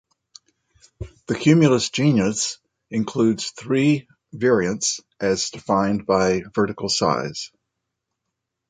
[1.27, 2.57] The cumulus genus
[2.89, 7.51] includes three variants as defined by vertical size.